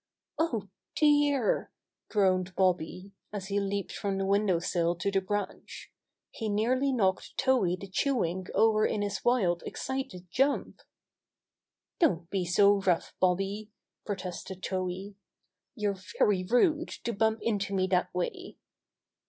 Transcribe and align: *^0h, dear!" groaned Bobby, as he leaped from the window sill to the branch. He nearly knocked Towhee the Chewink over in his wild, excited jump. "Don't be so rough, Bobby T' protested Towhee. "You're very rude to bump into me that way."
*^0h, 0.39 0.67
dear!" 0.95 1.71
groaned 2.09 2.55
Bobby, 2.55 3.11
as 3.31 3.49
he 3.49 3.59
leaped 3.59 3.91
from 3.91 4.17
the 4.17 4.25
window 4.25 4.57
sill 4.57 4.95
to 4.95 5.11
the 5.11 5.21
branch. 5.21 5.93
He 6.31 6.49
nearly 6.49 6.91
knocked 6.91 7.37
Towhee 7.37 7.79
the 7.79 7.87
Chewink 7.87 8.49
over 8.55 8.83
in 8.87 9.03
his 9.03 9.23
wild, 9.23 9.61
excited 9.63 10.25
jump. 10.31 10.81
"Don't 11.99 12.27
be 12.31 12.45
so 12.45 12.77
rough, 12.77 13.13
Bobby 13.19 13.65
T' 13.67 13.71
protested 14.03 14.63
Towhee. 14.63 15.13
"You're 15.75 15.97
very 16.17 16.45
rude 16.45 16.89
to 17.03 17.13
bump 17.13 17.37
into 17.43 17.71
me 17.75 17.85
that 17.91 18.11
way." 18.11 18.57